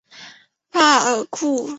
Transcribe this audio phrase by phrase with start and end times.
[0.71, 1.69] 帕尔库。